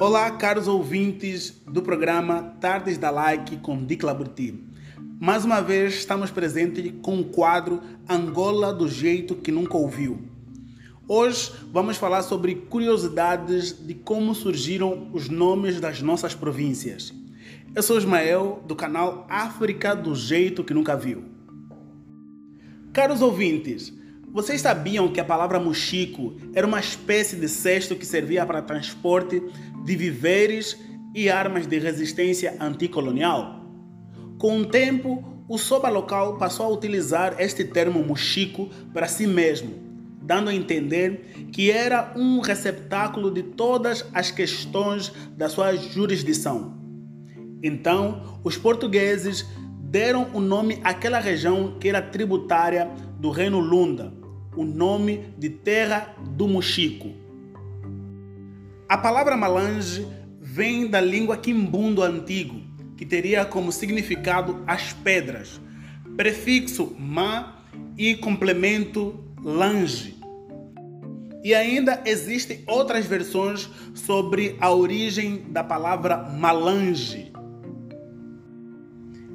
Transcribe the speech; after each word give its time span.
Olá, 0.00 0.30
caros 0.30 0.68
ouvintes 0.68 1.60
do 1.66 1.82
programa 1.82 2.54
Tardes 2.60 2.96
da 2.96 3.10
Like 3.10 3.56
com 3.56 3.84
Dicla 3.84 4.14
Burti. 4.14 4.54
Mais 5.18 5.44
uma 5.44 5.60
vez 5.60 5.94
estamos 5.94 6.30
presentes 6.30 6.92
com 7.02 7.18
o 7.18 7.24
quadro 7.24 7.82
Angola 8.08 8.72
do 8.72 8.86
jeito 8.88 9.34
que 9.34 9.50
nunca 9.50 9.76
ouviu. 9.76 10.22
Hoje 11.08 11.50
vamos 11.72 11.96
falar 11.96 12.22
sobre 12.22 12.54
curiosidades 12.54 13.72
de 13.72 13.92
como 13.92 14.36
surgiram 14.36 15.10
os 15.12 15.28
nomes 15.28 15.80
das 15.80 16.00
nossas 16.00 16.32
províncias. 16.32 17.12
Eu 17.74 17.82
sou 17.82 17.98
Ismael, 17.98 18.62
do 18.68 18.76
canal 18.76 19.26
África 19.28 19.96
do 19.96 20.14
jeito 20.14 20.62
que 20.62 20.72
nunca 20.72 20.96
viu. 20.96 21.24
Caros 22.92 23.20
ouvintes, 23.20 23.92
vocês 24.30 24.60
sabiam 24.60 25.08
que 25.08 25.20
a 25.20 25.24
palavra 25.24 25.58
muxico 25.58 26.36
era 26.54 26.66
uma 26.66 26.78
espécie 26.78 27.34
de 27.34 27.48
cesto 27.48 27.96
que 27.96 28.06
servia 28.06 28.44
para 28.46 28.62
transporte 28.62 29.42
de 29.88 29.96
viveres 29.96 30.78
e 31.14 31.30
armas 31.30 31.66
de 31.66 31.78
resistência 31.78 32.54
anticolonial? 32.60 33.64
Com 34.36 34.60
o 34.60 34.66
tempo, 34.66 35.24
o 35.48 35.56
soba 35.56 35.88
local 35.88 36.36
passou 36.36 36.66
a 36.66 36.68
utilizar 36.68 37.36
este 37.38 37.64
termo 37.64 38.04
muxico 38.04 38.68
para 38.92 39.08
si 39.08 39.26
mesmo, 39.26 39.70
dando 40.20 40.50
a 40.50 40.54
entender 40.54 41.48
que 41.50 41.70
era 41.70 42.12
um 42.14 42.40
receptáculo 42.40 43.30
de 43.30 43.42
todas 43.42 44.04
as 44.12 44.30
questões 44.30 45.10
da 45.34 45.48
sua 45.48 45.74
jurisdição. 45.74 46.76
Então, 47.62 48.38
os 48.44 48.58
portugueses 48.58 49.46
deram 49.80 50.28
o 50.34 50.40
nome 50.40 50.80
àquela 50.84 51.18
região 51.18 51.78
que 51.80 51.88
era 51.88 52.02
tributária 52.02 52.90
do 53.18 53.30
Reino 53.30 53.58
Lunda, 53.58 54.12
o 54.54 54.64
nome 54.64 55.32
de 55.38 55.48
Terra 55.48 56.14
do 56.36 56.46
Muxico. 56.46 57.27
A 58.88 58.96
palavra 58.96 59.36
malange 59.36 60.08
vem 60.40 60.86
da 60.86 60.98
língua 60.98 61.36
quimbundo 61.36 62.02
antigo, 62.02 62.58
que 62.96 63.04
teria 63.04 63.44
como 63.44 63.70
significado 63.70 64.64
as 64.66 64.94
pedras, 64.94 65.60
prefixo 66.16 66.96
ma 66.98 67.64
e 67.98 68.14
complemento 68.14 69.22
lange. 69.44 70.16
E 71.44 71.54
ainda 71.54 72.02
existem 72.06 72.64
outras 72.66 73.04
versões 73.04 73.68
sobre 73.92 74.56
a 74.58 74.72
origem 74.72 75.44
da 75.50 75.62
palavra 75.62 76.16
malange. 76.16 77.30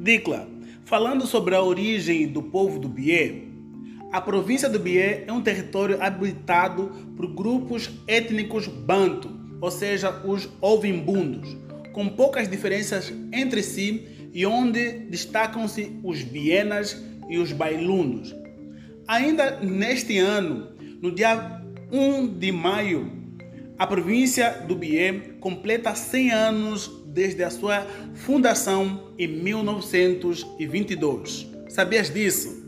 Dicla, 0.00 0.48
falando 0.84 1.24
sobre 1.24 1.54
a 1.54 1.62
origem 1.62 2.26
do 2.26 2.42
povo 2.42 2.80
do 2.80 2.88
Bié, 2.88 3.44
a 4.16 4.20
província 4.22 4.66
do 4.66 4.78
Bié 4.78 5.24
é 5.26 5.32
um 5.32 5.42
território 5.42 6.02
habitado 6.02 6.90
por 7.14 7.26
grupos 7.26 7.90
étnicos 8.08 8.66
banto, 8.66 9.30
ou 9.60 9.70
seja, 9.70 10.22
os 10.24 10.48
ovimbundos, 10.58 11.54
com 11.92 12.08
poucas 12.08 12.48
diferenças 12.48 13.12
entre 13.30 13.62
si 13.62 14.30
e 14.32 14.46
onde 14.46 15.00
destacam-se 15.10 16.00
os 16.02 16.22
bienas 16.22 17.04
e 17.28 17.36
os 17.36 17.52
bailundos. 17.52 18.34
Ainda 19.06 19.60
neste 19.60 20.16
ano, 20.16 20.68
no 21.02 21.14
dia 21.14 21.60
1 21.92 22.38
de 22.38 22.50
maio, 22.50 23.12
a 23.76 23.86
província 23.86 24.64
do 24.66 24.74
Bié 24.74 25.12
completa 25.40 25.94
100 25.94 26.30
anos 26.30 26.90
desde 27.08 27.44
a 27.44 27.50
sua 27.50 27.86
fundação 28.14 29.12
em 29.18 29.28
1922. 29.28 31.46
Sabias 31.68 32.08
disso? 32.08 32.64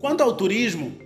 Quanto 0.00 0.22
ao 0.22 0.34
turismo, 0.34 0.96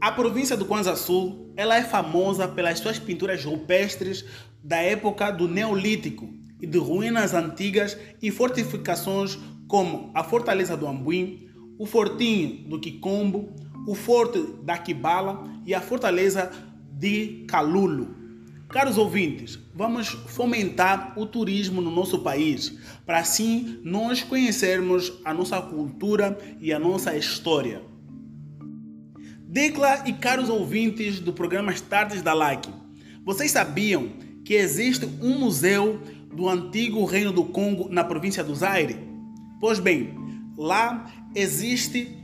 a 0.00 0.12
província 0.12 0.56
do 0.56 0.64
Kwanza 0.64 0.94
Sul 0.94 1.52
ela 1.56 1.76
é 1.76 1.82
famosa 1.82 2.46
pelas 2.46 2.78
suas 2.78 2.96
pinturas 2.96 3.44
rupestres 3.44 4.24
da 4.62 4.76
época 4.76 5.32
do 5.32 5.48
Neolítico 5.48 6.32
e 6.62 6.66
de 6.66 6.78
ruínas 6.78 7.34
antigas 7.34 7.98
e 8.22 8.30
fortificações 8.30 9.36
como 9.66 10.12
a 10.14 10.22
Fortaleza 10.22 10.76
do 10.76 10.86
Ambuim, 10.86 11.48
o 11.76 11.84
Fortinho 11.84 12.68
do 12.68 12.78
Quicombo, 12.78 13.52
o 13.84 13.96
Forte 13.96 14.40
da 14.62 14.78
Quibala 14.78 15.50
e 15.66 15.74
a 15.74 15.80
Fortaleza 15.80 16.52
de 16.92 17.44
Calulo. 17.48 18.14
Caros 18.68 18.96
ouvintes, 18.96 19.58
vamos 19.74 20.06
fomentar 20.06 21.14
o 21.18 21.26
turismo 21.26 21.80
no 21.80 21.90
nosso 21.90 22.20
país, 22.20 22.78
para 23.04 23.18
assim 23.18 23.80
nós 23.82 24.22
conhecermos 24.22 25.12
a 25.24 25.34
nossa 25.34 25.60
cultura 25.60 26.38
e 26.60 26.72
a 26.72 26.78
nossa 26.78 27.16
história. 27.16 27.89
Decla 29.50 30.04
e 30.06 30.12
caros 30.12 30.48
ouvintes 30.48 31.18
do 31.18 31.32
programa 31.32 31.74
Tardes 31.74 32.22
da 32.22 32.32
Like, 32.32 32.70
vocês 33.24 33.50
sabiam 33.50 34.10
que 34.44 34.54
existe 34.54 35.04
um 35.20 35.40
museu 35.40 36.00
do 36.32 36.48
antigo 36.48 37.04
Reino 37.04 37.32
do 37.32 37.42
Congo 37.42 37.88
na 37.90 38.04
província 38.04 38.44
do 38.44 38.54
Zaire? 38.54 38.96
Pois 39.58 39.80
bem, 39.80 40.14
lá 40.56 41.10
existe 41.34 42.16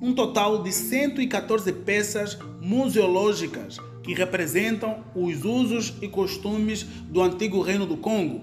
um 0.00 0.12
total 0.12 0.62
de 0.62 0.70
114 0.70 1.72
peças 1.72 2.38
museológicas 2.60 3.78
que 4.04 4.14
representam 4.14 5.02
os 5.16 5.44
usos 5.44 5.94
e 6.00 6.06
costumes 6.06 6.84
do 6.84 7.20
antigo 7.20 7.60
Reino 7.60 7.86
do 7.86 7.96
Congo. 7.96 8.40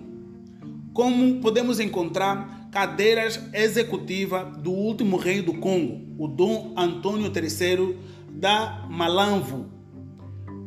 Como 0.94 1.40
podemos 1.40 1.80
encontrar 1.80 2.68
cadeiras 2.70 3.40
executivas 3.54 4.58
do 4.58 4.72
último 4.72 5.16
rei 5.16 5.42
do 5.42 5.54
Congo, 5.54 6.14
o 6.22 6.28
Dom 6.28 6.74
Antônio 6.76 7.32
III 7.34 7.96
da 8.36 8.86
Malanvo. 8.90 9.70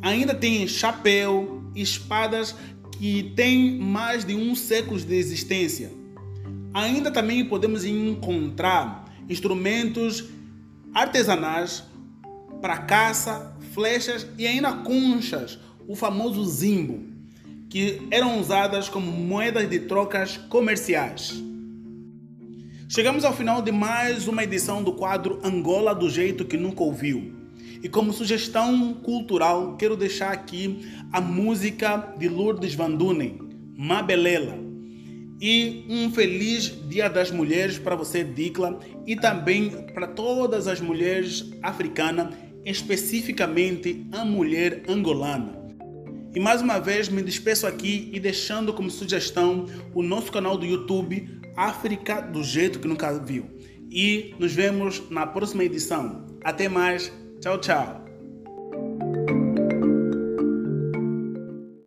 Ainda 0.01 0.33
tem 0.33 0.67
chapéu 0.67 1.63
espadas 1.75 2.55
que 2.97 3.31
têm 3.35 3.77
mais 3.79 4.25
de 4.25 4.35
um 4.35 4.55
século 4.55 4.99
de 4.99 5.15
existência. 5.15 5.91
Ainda 6.73 7.11
também 7.11 7.45
podemos 7.45 7.85
encontrar 7.85 9.05
instrumentos 9.29 10.25
artesanais 10.93 11.83
para 12.61 12.77
caça, 12.77 13.55
flechas 13.71 14.27
e 14.37 14.45
ainda 14.45 14.73
conchas, 14.73 15.59
o 15.87 15.95
famoso 15.95 16.43
zimbo, 16.45 17.03
que 17.69 18.01
eram 18.11 18.39
usadas 18.39 18.89
como 18.89 19.11
moedas 19.11 19.69
de 19.69 19.79
trocas 19.81 20.37
comerciais. 20.37 21.41
Chegamos 22.87 23.23
ao 23.23 23.33
final 23.33 23.61
de 23.61 23.71
mais 23.71 24.27
uma 24.27 24.43
edição 24.43 24.83
do 24.83 24.93
quadro 24.93 25.39
Angola 25.43 25.93
do 25.93 26.09
jeito 26.09 26.43
que 26.43 26.57
nunca 26.57 26.83
ouviu. 26.83 27.38
E 27.81 27.87
como 27.87 28.11
sugestão 28.11 28.93
cultural, 28.93 29.77
quero 29.77 29.95
deixar 29.95 30.31
aqui 30.31 30.79
a 31.11 31.21
música 31.21 32.13
de 32.17 32.27
Lourdes 32.27 32.75
Van 32.75 32.91
Dunen, 32.91 33.39
Mabelela. 33.77 34.57
E 35.41 35.85
um 35.87 36.11
feliz 36.11 36.73
Dia 36.89 37.07
das 37.07 37.31
Mulheres 37.31 37.79
para 37.79 37.95
você, 37.95 38.23
Dicla, 38.23 38.77
e 39.07 39.15
também 39.15 39.69
para 39.93 40.07
todas 40.07 40.67
as 40.67 40.81
mulheres 40.81 41.49
africanas, 41.63 42.35
especificamente 42.65 44.05
a 44.11 44.25
mulher 44.25 44.83
angolana. 44.87 45.57
E 46.35 46.39
mais 46.39 46.61
uma 46.61 46.77
vez 46.79 47.07
me 47.07 47.21
despeço 47.21 47.65
aqui 47.65 48.09
e 48.13 48.19
deixando 48.19 48.73
como 48.73 48.91
sugestão 48.91 49.65
o 49.95 50.03
nosso 50.03 50.31
canal 50.31 50.57
do 50.57 50.65
YouTube 50.65 51.39
África 51.55 52.21
do 52.21 52.43
jeito 52.43 52.79
que 52.79 52.87
nunca 52.87 53.17
viu. 53.17 53.45
E 53.89 54.35
nos 54.37 54.53
vemos 54.53 55.09
na 55.09 55.25
próxima 55.25 55.63
edição. 55.63 56.25
Até 56.43 56.69
mais. 56.69 57.11
Tchau, 57.41 57.57
tchau. 57.57 58.08